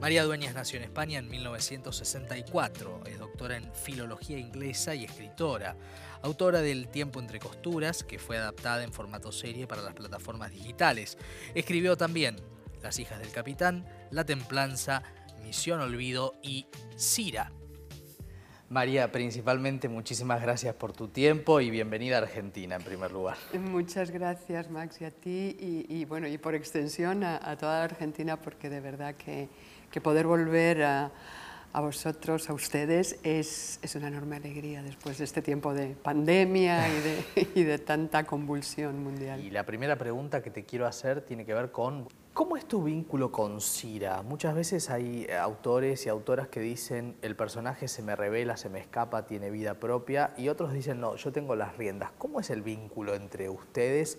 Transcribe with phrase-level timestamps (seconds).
[0.00, 5.74] María Dueñas nació en España en 1964, es doctora en filología inglesa y escritora,
[6.22, 11.16] autora del Tiempo entre costuras, que fue adaptada en formato serie para las plataformas digitales.
[11.54, 12.36] Escribió también
[12.82, 15.02] Las hijas del capitán, La templanza,
[15.42, 16.66] Misión Olvido y
[16.96, 17.50] Cira.
[18.68, 23.36] María, principalmente muchísimas gracias por tu tiempo y bienvenida a Argentina en primer lugar.
[23.52, 25.56] Muchas gracias Max y a ti
[25.88, 29.48] y, bueno, y por extensión a, toda la Argentina porque de verdad que,
[29.88, 31.12] que poder volver a,
[31.72, 36.88] a, vosotros, a ustedes, es, es, una enorme alegría después de este tiempo de pandemia
[36.88, 39.44] y de, y de tanta convulsión mundial.
[39.44, 42.82] Y la primera pregunta que te quiero hacer tiene que ver con ¿Cómo es tu
[42.82, 44.20] vínculo con Cira?
[44.20, 48.68] Muchas veces hay eh, autores y autoras que dicen el personaje se me revela, se
[48.68, 52.10] me escapa, tiene vida propia y otros dicen no, yo tengo las riendas.
[52.18, 54.18] ¿Cómo es el vínculo entre ustedes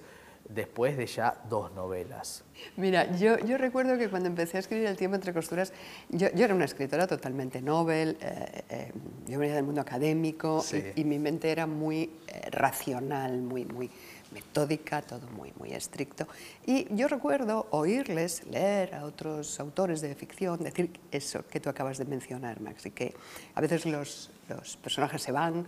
[0.49, 2.43] después de ya dos novelas?
[2.75, 5.73] Mira, yo, yo recuerdo que cuando empecé a escribir El tiempo entre costuras,
[6.09, 8.91] yo, yo era una escritora totalmente novel, eh, eh,
[9.27, 10.63] yo venía del mundo académico
[10.95, 12.09] y, y, mi mente era muy
[12.51, 13.89] racional, muy, muy
[14.31, 16.27] metódica, todo muy, muy estricto.
[16.65, 21.97] Y yo recuerdo oírles leer a otros autores de ficción decir eso que tú acabas
[21.97, 23.13] de mencionar, Max, y que
[23.55, 25.65] a veces los, los personajes se van,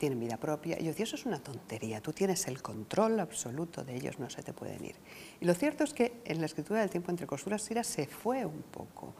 [0.00, 0.76] tienen vida propia.
[0.80, 4.28] Y yo decía, eso es una tontería, tú tienes el control absoluto de ellos, no
[4.30, 4.96] se te pueden ir.
[5.40, 8.44] Y lo cierto es que en la escritura del tiempo entre costuras, Sira se fue
[8.44, 9.14] un poco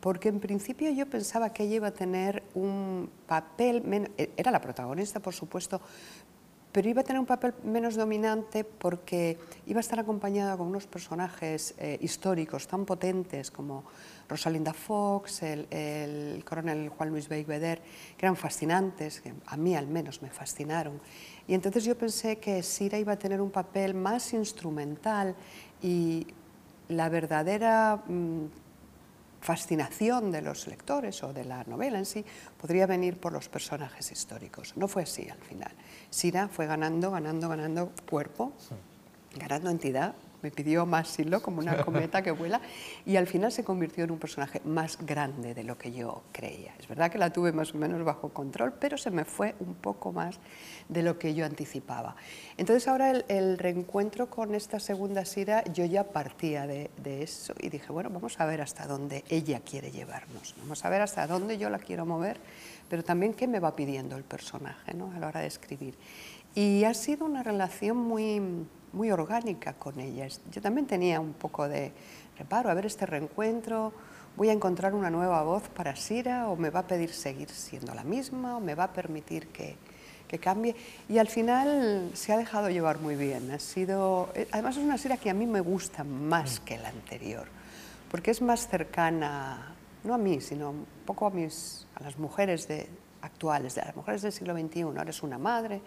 [0.00, 3.82] porque en principio yo pensaba que ella iba a tener un papel,
[4.36, 5.80] era la protagonista por supuesto,
[6.72, 10.86] pero iba a tener un papel menos dominante porque iba a estar acompañada con unos
[10.86, 13.84] personajes eh, históricos tan potentes como
[14.28, 17.80] Rosalinda Fox, el, coronel Juan Luis Beigbeder,
[18.16, 21.00] que eran fascinantes, que a mí al menos me fascinaron.
[21.46, 25.34] Y entonces yo pensé que Sira iba a tener un papel más instrumental
[25.82, 26.26] y
[26.88, 28.02] la verdadera...
[28.06, 28.67] Mm,
[29.40, 32.24] fascinación de los lectores o de la novela en sí
[32.60, 34.76] podría venir por los personajes históricos.
[34.76, 35.72] No fue así al final.
[36.10, 38.52] Sira fue ganando, ganando, ganando cuerpo,
[39.36, 42.60] ganando entidad, me pidió más silo como una cometa que vuela
[43.04, 46.74] y al final se convirtió en un personaje más grande de lo que yo creía.
[46.78, 49.74] Es verdad que la tuve más o menos bajo control, pero se me fue un
[49.74, 50.38] poco más
[50.88, 52.16] de lo que yo anticipaba.
[52.56, 57.68] Entonces ahora el, reencuentro con esta segunda Sira, yo ya partía de, de, eso y
[57.68, 61.58] dije, bueno, vamos a ver hasta dónde ella quiere llevarnos, vamos a ver hasta dónde
[61.58, 62.38] yo la quiero mover,
[62.88, 65.12] pero también qué me va pidiendo el personaje ¿no?
[65.12, 65.94] a la hora de escribir.
[66.58, 68.42] Y ha sido una relación muy
[68.92, 70.40] muy orgánica con ellas.
[70.50, 71.92] Yo también tenía un poco de
[72.36, 73.92] reparo, a ver este reencuentro,
[74.36, 77.94] voy a encontrar una nueva voz para Sira o me va a pedir seguir siendo
[77.94, 79.76] la misma o me va a permitir que,
[80.26, 80.74] que cambie.
[81.08, 83.52] Y al final se ha dejado llevar muy bien.
[83.52, 86.88] Ha sido, eh, además es una Sira que a mí me gusta más que la
[86.88, 87.46] anterior,
[88.10, 92.66] porque es más cercana, no a mí, sino un poco a, mis, a las mujeres
[92.66, 92.88] de,
[93.22, 94.82] actuales, de las mujeres del siglo XXI.
[94.82, 95.80] Ahora es una madre,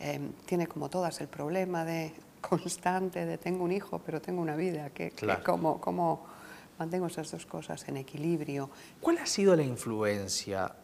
[0.00, 4.56] eh, tiene como todas el problema de constante de tengo un hijo, pero tengo una
[4.56, 5.12] vida, que,
[5.44, 6.26] cómo,
[6.78, 8.70] mantengo esas dos cosas en equilibrio.
[9.00, 10.74] ¿Cuál ha sido la influencia,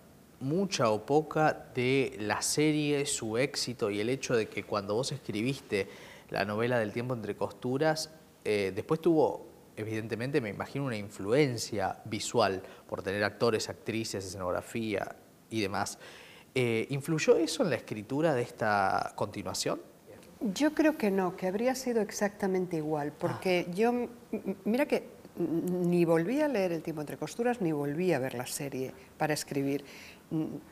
[0.41, 5.11] mucha o poca, de la serie, su éxito y el hecho de que cuando vos
[5.11, 5.89] escribiste
[6.31, 8.11] la novela del tiempo entre costuras,
[8.45, 15.17] eh, después tuvo, evidentemente, me imagino, una influencia visual por tener actores, actrices, escenografía
[15.51, 15.99] y demás.
[16.55, 19.81] Eh, ¿Influyó eso en la escritura de esta continuación?
[20.41, 23.73] Yo creo que no, que habría sido exactamente igual, porque ah.
[23.75, 24.09] yo,
[24.65, 28.47] mira que ni volví a leer El tiempo entre costuras, ni volví a ver la
[28.47, 29.85] serie para escribir.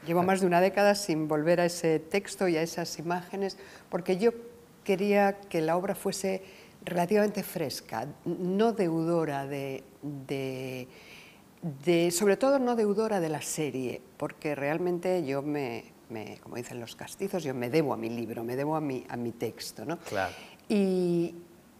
[0.07, 3.59] Llevo más de una década sin volver a ese texto y a esas imágenes,
[3.89, 4.33] porque yo
[4.85, 6.43] quería que la obra fuese
[6.85, 10.89] relativamente fresca, no deudora de, de,
[11.85, 15.93] de sobre todo no deudora de la serie, porque realmente yo me,
[16.43, 19.17] como dicen los castizos, yo me debo a mi libro, me debo a mi, a
[19.17, 19.85] mi texto.
[19.85, 19.99] ¿no?
[19.99, 20.33] Claro.
[20.69, 21.35] Y,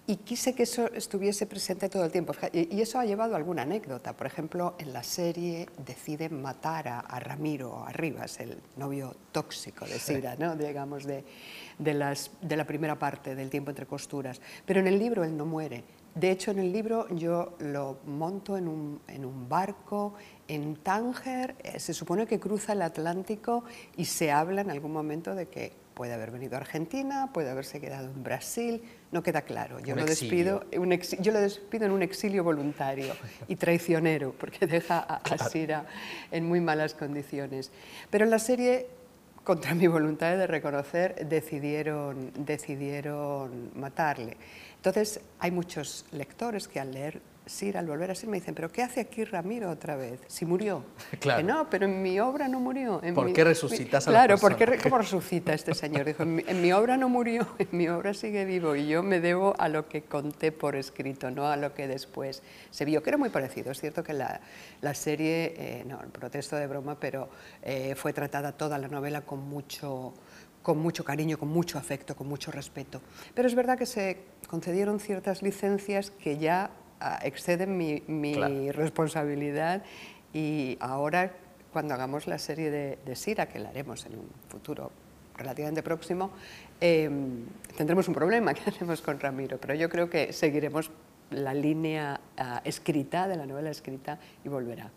[0.09, 2.33] y quise que eso estuviese presente todo el tiempo.
[2.53, 4.13] Y eso ha llevado a alguna anécdota.
[4.17, 10.01] Por ejemplo, en la serie deciden matar a, a Ramiro Arribas, el novio tóxico de
[10.01, 10.57] Sira, ¿no?
[10.57, 11.25] digamos, de,
[11.79, 14.41] de, las, de la primera parte del tiempo entre costuras.
[14.65, 15.85] Pero en el libro él no muere.
[16.17, 20.15] De hecho, en el libro yo lo monto en un, en un barco
[20.49, 23.65] en Tánger, eh, se supone que cruza el Atlántico
[23.99, 27.81] y se habla en algún momento de que puede haber venido a Argentina, puede haberse
[27.81, 28.83] quedado en Brasil,
[29.13, 29.79] no queda claro.
[29.81, 33.15] Yo, lo despido, yo lo despido en un exilio voluntario
[33.47, 35.85] y traicionero, porque deja a, a Sira
[36.31, 37.71] en muy malas condiciones.
[38.09, 38.87] Pero en la serie
[39.47, 44.37] contra mi voluntad de reconocer, decidieron, decidieron matarle.
[44.87, 48.71] Entonces, hay muchos lectores que al leer Sir, al volver a Sir, me dicen, ¿pero
[48.71, 50.21] qué hace aquí Ramiro otra vez?
[50.29, 50.85] Si murió.
[51.19, 51.43] Claro.
[51.43, 53.01] no, pero en mi obra no murió.
[53.13, 56.05] ¿Por qué resucitas a Claro, la ¿por qué, ¿cómo resucita este señor?
[56.05, 59.55] Dijo, en mi, obra no murió, en mi obra sigue vivo y yo me debo
[59.59, 63.17] a lo que conté por escrito, no a lo que después se vio, que era
[63.17, 63.73] muy parecido.
[63.73, 64.41] Es cierto que la,
[64.83, 67.29] la serie, eh, no, protesto de broma, pero
[67.63, 70.15] eh, fue tratada toda la novela con mucho
[70.67, 73.01] con mucho cariño, con mucho afecto, con mucho respeto.
[73.37, 79.85] Pero es verdad que se concedieron ciertas licencias que ya ah, exceden mi, responsabilidad
[80.35, 81.31] y ahora
[81.73, 84.91] cuando hagamos la serie de, Sira, que la haremos en un futuro
[85.37, 86.33] relativamente próximo,
[86.81, 87.45] em,
[87.77, 90.91] tendremos un problema que hacemos con Ramiro, pero yo creo que seguiremos
[91.31, 94.91] la línea ah, escrita de la novela escrita y volverá.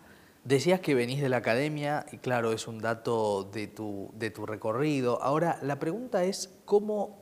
[0.50, 4.48] Decías que venís de la academia y claro, es un dato de tu, de tu
[4.48, 5.22] recorrido.
[5.22, 7.22] Ahora, la pregunta es cómo,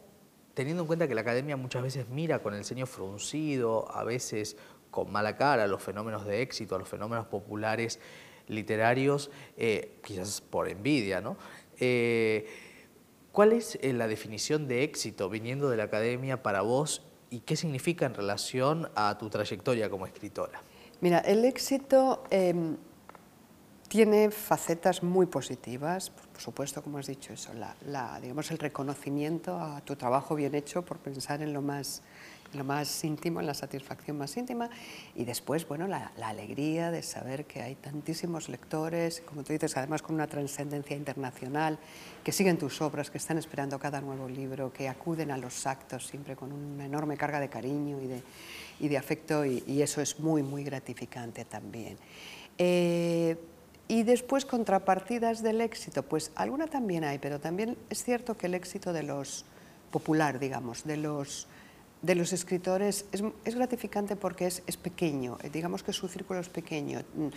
[0.54, 4.56] teniendo en cuenta que la academia muchas veces mira con el ceño fruncido, a veces
[4.92, 8.00] con mala cara a los fenómenos de éxito, a los fenómenos populares
[8.48, 11.36] literarios, eh, quizás por envidia, ¿no?
[11.82, 12.48] Eh,
[13.34, 17.58] ¿Cuál es eh, la definición de éxito viniendo de la academia para vos y qué
[17.58, 20.62] significa en relación a tu trayectoria como escritora?
[21.02, 22.78] Mira, el éxito em,
[23.88, 29.82] tiene facetas muy positivas, por supuesto, como has dicho, eso, la, digamos, el reconocimiento a
[29.82, 32.02] tu trabajo bien hecho por pensar en lo más,
[32.54, 34.70] lo más íntimo, en la satisfacción más íntima,
[35.16, 40.02] y después, bueno, la, alegría de saber que hay tantísimos lectores, como tú dices, además
[40.02, 41.80] con una trascendencia internacional,
[42.26, 46.06] que siguen tus obras, que están esperando cada nuevo libro, que acuden a los actos
[46.06, 48.22] siempre con una enorme carga de cariño y de,
[48.82, 51.98] y de afecto, y, eso es muy, muy gratificante también.
[52.58, 53.38] Eh,
[53.88, 58.54] y después contrapartidas del éxito, pues alguna también hay, pero también es cierto que el
[58.54, 59.46] éxito de los
[59.92, 61.48] popular, digamos, de los,
[62.02, 66.50] de los escritores es, gratificante porque es, es, pequeño, eh, digamos que su círculo es
[66.50, 67.02] pequeño.
[67.16, 67.28] Mm,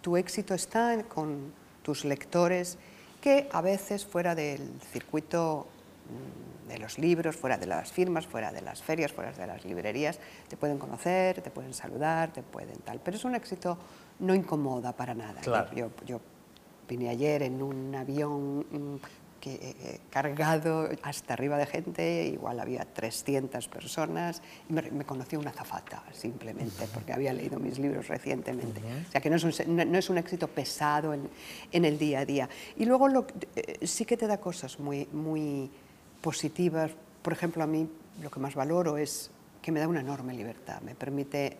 [0.00, 1.52] tu éxito está con
[1.82, 2.78] tus lectores
[3.20, 5.66] que a veces fuera del circuito
[6.68, 10.18] de los libros, fuera de las firmas, fuera de las ferias, fuera de las librerías,
[10.48, 13.00] te pueden conocer, te pueden saludar, te pueden tal.
[13.00, 13.76] Pero es un éxito
[14.20, 15.40] no incomoda para nada.
[15.74, 16.20] Yo, yo,
[16.88, 18.96] vine ayer en un avión mm,
[19.40, 25.38] que, eh, eh, cargado hasta arriba de gente, igual había 300 personas, y me, conoció
[25.38, 28.80] una zafata, simplemente, porque había leído mis libros recientemente.
[29.08, 29.52] O sea que no es un,
[29.90, 31.28] no, es un éxito pesado en,
[31.72, 32.48] en, el día a día.
[32.76, 35.70] Y luego lo, eh, sí que te da cosas muy, muy
[36.20, 36.92] positivas.
[37.22, 37.88] Por ejemplo, a mí
[38.22, 39.30] lo que más valoro es
[39.62, 41.56] que me da una enorme libertad, me permite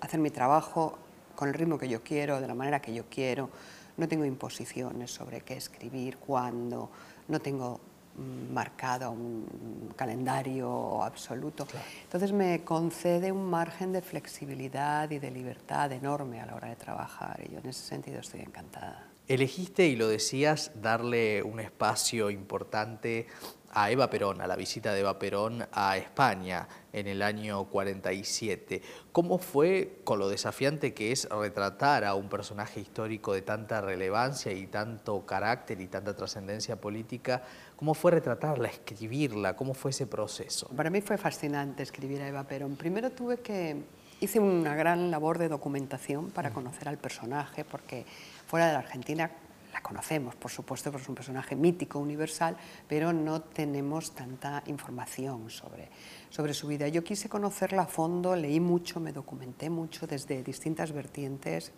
[0.00, 0.98] hacer mi trabajo
[1.34, 3.50] con el ritmo que yo quiero, de la manera que yo quiero,
[3.96, 6.90] no tengo imposiciones sobre qué escribir, cuándo,
[7.28, 7.80] no tengo
[8.16, 11.66] mm, marcado un calendario absoluto.
[12.04, 16.76] Entonces me concede un margen de flexibilidad y de libertad enorme a la hora de
[16.76, 19.15] trabajar y yo en ese sentido estoy encantada.
[19.28, 23.26] Elegiste, y lo decías, darle un espacio importante
[23.72, 28.80] a Eva Perón, a la visita de Eva Perón a España en el año 47.
[29.10, 34.52] ¿Cómo fue con lo desafiante que es retratar a un personaje histórico de tanta relevancia
[34.52, 37.42] y tanto carácter y tanta trascendencia política?
[37.74, 39.56] ¿Cómo fue retratarla, escribirla?
[39.56, 40.68] ¿Cómo fue ese proceso?
[40.68, 42.76] Para mí fue fascinante escribir a Eva Perón.
[42.76, 43.76] Primero tuve que...
[44.18, 48.06] Hice una gran labor de documentación para conocer al personaje, porque
[48.46, 49.30] fuera de la Argentina
[49.72, 52.56] la conocemos, por supuesto, porque es un personaje mítico, universal,
[52.88, 55.90] pero no tenemos tanta información sobre,
[56.30, 56.88] sobre su vida.
[56.88, 61.72] Yo quise conocerla a fondo, leí mucho, me documenté mucho desde distintas vertientes,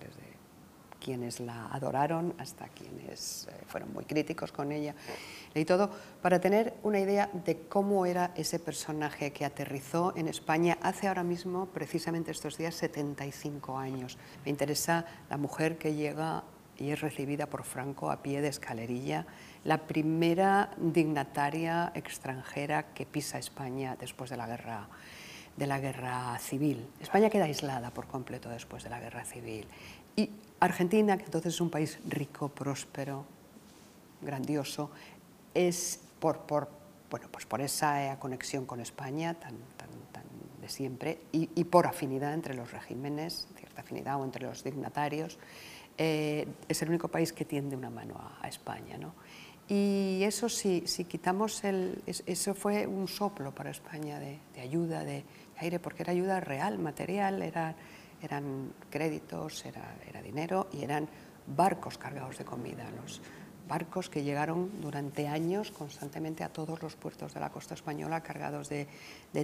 [0.00, 0.27] desde
[0.98, 4.94] quienes la adoraron hasta quienes eh, fueron muy críticos con ella.
[5.54, 5.90] Leí todo
[6.22, 11.24] para tener una idea de cómo era ese personaje que aterrizó en España hace ahora
[11.24, 14.18] mismo, precisamente estos días, 75 años.
[14.44, 16.44] Me interesa la mujer que llega
[16.78, 19.26] y es recibida por Franco a pie de escalerilla,
[19.64, 24.88] la primera dignataria extranjera que pisa España después de la guerra,
[25.56, 26.88] de la guerra civil.
[27.00, 29.66] España queda aislada por completo después de la guerra civil.
[30.14, 33.24] Y Argentina, que entonces es un país rico, próspero,
[34.20, 34.90] grandioso,
[35.54, 36.44] es por,
[37.10, 39.56] bueno, pues por esa conexión con España tan,
[40.60, 45.38] de siempre y, y por afinidad entre los regímenes, cierta afinidad o entre los dignatarios,
[46.00, 48.96] eh, es el único país que tiende una mano a, España.
[48.96, 49.14] ¿no?
[49.68, 52.02] Y eso sí, si quitamos el...
[52.06, 55.24] Eso fue un soplo para España de, ayuda, de
[55.58, 57.74] aire, porque era ayuda real, material, era,
[58.22, 61.08] eran créditos, era, era, dinero y eran
[61.46, 62.90] barcos cargados de comida.
[63.02, 63.20] Los,
[63.68, 68.68] barcos que llegaron durante años constantemente a todos los puertos de la costa española cargados
[68.70, 68.88] de,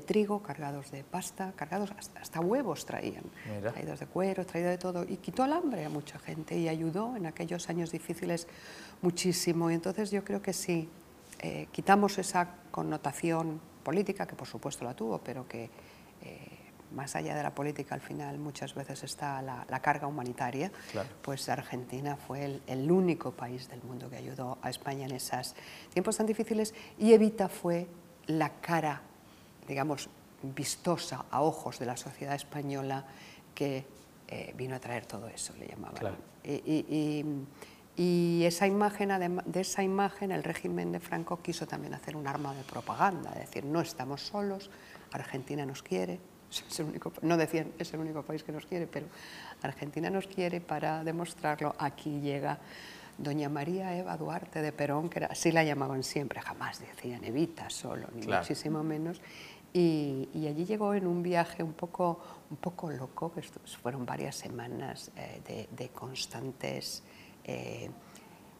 [0.04, 3.24] trigo, cargados de pasta, cargados hasta, huevos traían,
[3.60, 7.14] traídos de cuero, traídos de todo, y quitó el hambre a mucha gente y ayudó
[7.16, 8.48] en aquellos años difíciles
[9.02, 9.70] muchísimo.
[9.70, 10.88] Y entonces yo creo que sí,
[11.40, 15.70] eh, quitamos esa connotación política, que por supuesto la tuvo, pero que...
[16.22, 16.53] Eh,
[16.94, 20.70] más allá de la política, al final muchas veces está la, carga humanitaria,
[21.22, 25.54] pues Argentina fue el, único país del mundo que ayudó a España en esos
[25.92, 27.86] tiempos tan difíciles y Evita fue
[28.26, 29.02] la cara,
[29.66, 30.08] digamos,
[30.42, 33.04] vistosa a ojos de la sociedad española
[33.54, 33.86] que
[34.28, 36.16] eh, vino a traer todo eso, le llamaban.
[37.96, 42.52] Y, esa imagen, de esa imagen, el régimen de Franco quiso también hacer un arma
[42.52, 44.70] de propaganda, es decir, no estamos solos,
[45.12, 46.18] Argentina nos quiere,
[47.22, 49.06] no decían es el único país que nos quiere, pero
[49.62, 51.74] Argentina nos quiere para demostrarlo.
[51.78, 52.58] Aquí llega
[53.18, 58.08] doña María Eva Duarte de Perón, que así la llamaban siempre, jamás decían Evita solo,
[58.14, 59.20] ni muchísimo menos.
[59.72, 62.20] Y, allí llegó en un viaje un poco,
[62.50, 63.42] un poco loco, que
[63.82, 67.02] fueron varias semanas eh, de, constantes...
[67.44, 67.90] Eh,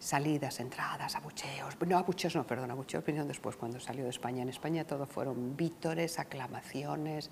[0.05, 4.43] salidas, entradas, abucheos, no abucheos no, perdón, abucheos vinieron después cuando salió de España.
[4.43, 7.31] En España todo fueron vítores, aclamaciones,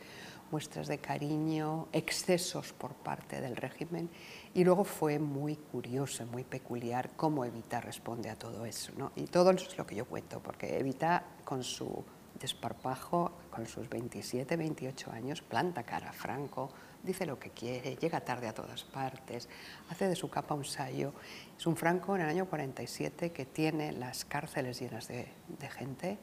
[0.52, 4.11] muestras de cariño, excesos por parte del régimen
[4.54, 8.92] y luego fue muy curioso, muy peculiar cómo Evita responde a todo eso.
[8.97, 9.12] ¿no?
[9.16, 12.04] Y todo eso es lo que yo cuento, porque Evita con su
[12.38, 16.71] desparpajo, con sus 27, 28 años, planta cara a Franco,
[17.02, 19.49] dice lo que quiere, llega tarde a todas partes,
[19.88, 21.12] hace de su capa un sayo.
[21.56, 26.18] Es un Franco en el año 47 que tiene las cárceles llenas de, de gente,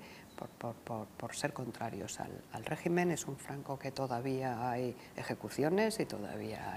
[1.17, 3.11] por, ser contrarios al, régimen.
[3.11, 6.73] Es un Franco que todavía hay ejecuciones y todavía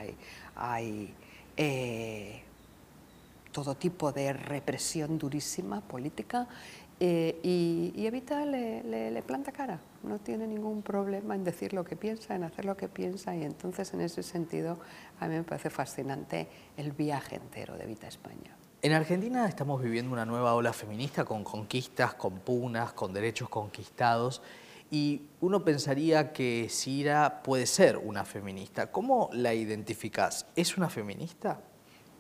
[0.57, 1.15] hay,
[1.57, 2.43] eh,
[3.53, 6.49] todo tipo de represión durísima política
[7.05, 12.37] eh, y, Evita le, planta cara, no tiene ningún problema en decir lo que piensa,
[12.37, 14.79] en hacer lo que piensa y entonces en ese sentido
[15.19, 18.57] a mí me parece fascinante el viaje entero de Evita España.
[18.85, 24.43] En Argentina estamos viviendo una nueva ola feminista con conquistas, con punas, con derechos conquistados
[24.91, 28.91] y uno pensaría que Cira puede ser una feminista.
[28.91, 30.47] ¿Cómo la identificás?
[30.57, 31.61] ¿Es una feminista?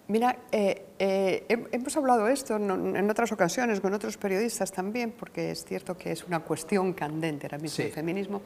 [0.08, 5.64] Mira, eh, eh, hemos hablado esto en, otras ocasiones con otros periodistas también, porque es
[5.64, 8.42] cierto que es una cuestión candente ahora mismo el feminismo.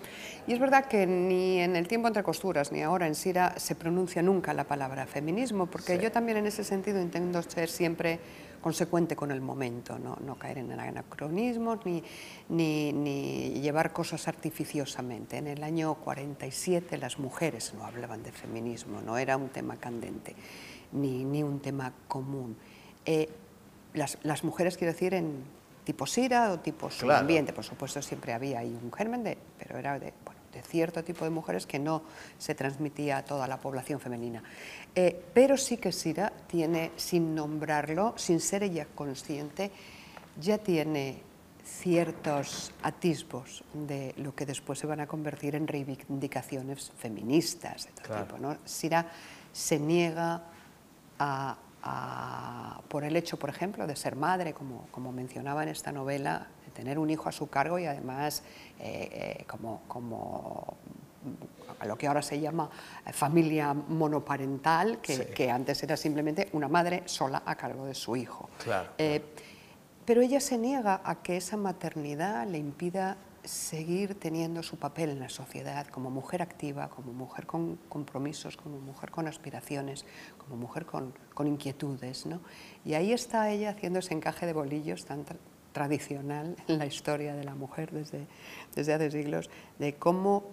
[0.47, 3.75] Y es verdad que ni en el tiempo entre costuras ni ahora en Sira se
[3.75, 8.21] pronuncia nunca la palabra feminismo, porque yo también en ese sentido intento ser siempre
[8.61, 12.03] consecuente con el momento, no, no caer en anacronismos ni,
[12.49, 15.39] ni, ni, llevar cosas artificiosamente.
[15.39, 20.35] En el año 47 las mujeres no hablaban de feminismo, no era un tema candente
[20.97, 22.57] ni, un tema común.
[23.05, 23.29] Eh,
[23.95, 25.45] las, mujeres, quiero decir, en
[25.85, 29.79] tipo SIRA o tipo su ambiente, por supuesto siempre había ahí un germen, de, pero
[29.79, 30.13] era de,
[30.53, 32.03] de cierto tipo de mujeres que no
[32.39, 34.43] se transmitía a toda la población femenina.
[34.95, 39.71] Eh, pero sí que SIRA tiene, sin nombrarlo, sin ser ella consciente,
[40.41, 41.23] ya tiene
[41.67, 48.23] ciertos atisbos de lo que después se van a convertir en reivindicaciones feministas de todo
[48.23, 48.39] tipo.
[48.39, 48.57] ¿no?
[48.65, 49.11] Sira
[49.53, 50.43] se niega
[52.89, 56.71] por el hecho, por ejemplo, de ser madre, como, como, mencionaba en esta novela, de
[56.73, 58.43] tener un hijo a su cargo y además
[58.81, 60.77] eh, eh, como, como
[61.79, 62.71] a lo que ahora se llama
[63.13, 68.49] familia monoparental, que, antes era simplemente una madre sola a cargo de su hijo.
[68.99, 69.23] Eh,
[70.05, 75.21] pero ella se niega a que esa maternidad le impida seguir teniendo su papel en
[75.21, 80.05] la sociedad como mujer activa, como mujer con compromisos, como mujer con aspiraciones,
[80.39, 81.15] como mujer con,
[81.47, 82.27] inquietudes.
[82.27, 82.41] ¿no?
[82.85, 85.25] Y ahí está ella haciendo ese encaje de bolillos tan
[85.73, 88.27] tradicional en la historia de la mujer desde,
[88.75, 90.45] desde hace siglos, de cómo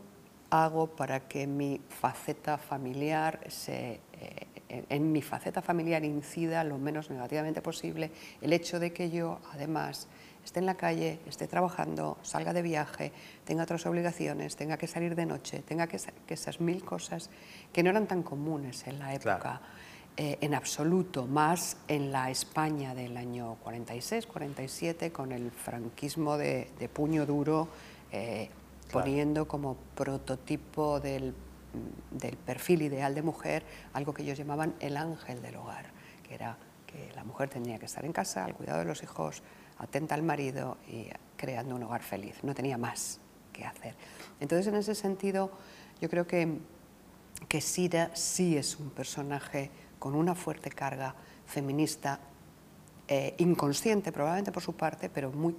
[0.50, 4.48] hago para que mi faceta familiar se, eh,
[4.90, 10.08] en mi faceta familiar incida lo menos negativamente posible el hecho de que yo además
[10.44, 13.12] esté en la calle, esté trabajando, salga de viaje,
[13.46, 17.30] tenga otras obligaciones, tenga que salir de noche, tenga que, que esas mil cosas
[17.72, 19.62] que no eran tan comunes en la época.
[20.16, 26.70] Eh, en absoluto, más en la España del año 46, 47, con el franquismo de,
[26.94, 27.68] puño duro,
[28.12, 28.48] eh,
[28.92, 31.34] poniendo como prototipo del,
[32.12, 35.88] del, perfil ideal de mujer algo que ellos llamaban el ángel del hogar,
[36.22, 39.42] que era que la mujer tenía que estar en casa, al cuidado de los hijos,
[39.78, 42.36] atenta al marido y creando un hogar feliz.
[42.44, 43.20] No tenía más
[43.52, 43.96] que hacer.
[44.40, 45.52] Entonces, en ese sentido,
[46.02, 46.58] yo creo que,
[47.48, 51.16] que Sira sí es un personaje con una fuerte carga
[51.46, 52.20] feminista
[53.08, 55.56] eh, inconsciente probablemente por su parte, pero muy,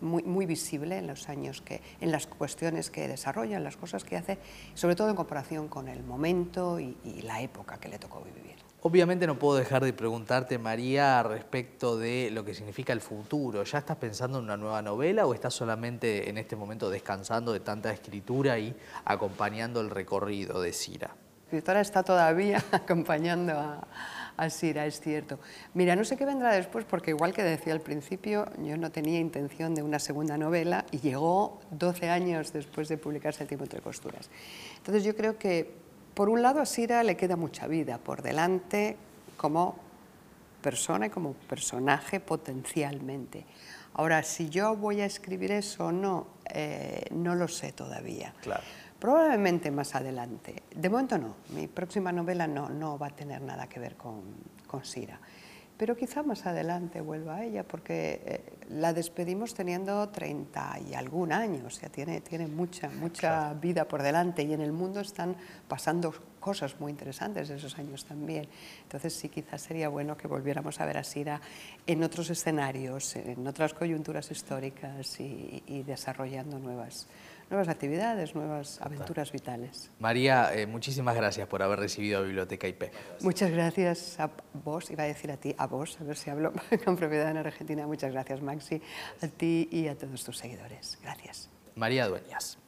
[0.00, 4.04] muy, muy visible en los años que, en las cuestiones que desarrolla, en las cosas
[4.04, 4.38] que hace,
[4.74, 8.56] sobre todo en comparación con el momento y, y la época que le tocó vivir.
[8.80, 13.64] Obviamente no puedo dejar de preguntarte, María, respecto de lo que significa el futuro.
[13.64, 17.58] ¿Ya estás pensando en una nueva novela o estás solamente en este momento descansando de
[17.58, 21.08] tanta escritura y acompañando el recorrido de Cira?
[21.08, 23.84] La escritora está todavía acompañando a,
[24.38, 25.38] a Sira, es cierto.
[25.74, 29.20] Mira, no sé qué vendrá después, porque igual que decía al principio, yo no tenía
[29.20, 33.80] intención de una segunda novela y llegó 12 años después de publicarse El tiempo entre
[33.82, 34.30] costuras.
[34.78, 38.96] Entonces yo creo que por un lado, a Sira le queda mucha vida por delante
[39.36, 39.76] como
[40.60, 43.46] persona y como personaje potencialmente.
[43.94, 48.34] Ahora, si yo voy a escribir eso o no, eh, no lo sé todavía.
[48.42, 48.64] Claro.
[48.98, 50.62] Probablemente más adelante.
[50.74, 51.36] De momento no.
[51.54, 54.22] Mi próxima novela no, no va a tener nada que ver con,
[54.66, 55.20] con Sira
[55.78, 58.40] pero quizá más adelante vuelva a ella, porque eh,
[58.70, 64.02] la despedimos teniendo 30 y algún año, o sea, tiene, tiene mucha, mucha vida por
[64.02, 65.36] delante y en el mundo están
[65.68, 68.48] pasando cosas muy interesantes esos años también.
[68.82, 71.40] Entonces sí, quizás sería bueno que volviéramos a ver a Sira
[71.86, 77.06] en otros escenarios, en otras coyunturas históricas y, y desarrollando nuevas,
[77.50, 79.90] nuevas actividades, nuevas aventuras vitales.
[79.98, 82.90] María, eh, muchísimas gracias por haber recibido a Biblioteca IP.
[83.20, 84.30] Muchas gracias a
[84.64, 86.52] vos, iba a decir a ti, a vos, a ver si hablo
[86.84, 87.86] con propiedad en Argentina.
[87.86, 88.80] Muchas gracias, Maxi,
[89.22, 90.98] a ti y a todos tus seguidores.
[91.02, 91.48] Gracias.
[91.74, 92.58] María Dueñas.